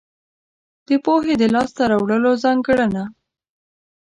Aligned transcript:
د 0.87 0.89
پوهې 1.05 1.33
د 1.41 1.43
لاس 1.53 1.69
ته 1.77 1.83
راوړلو 1.91 2.31
ځانګړنه. 2.43 3.03